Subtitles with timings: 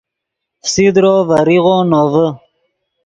[0.63, 2.27] فسیدرو ڤریغو نوڤے